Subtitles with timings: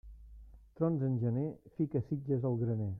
[0.79, 1.45] Trons en gener,
[1.77, 2.89] fica sitges al graner.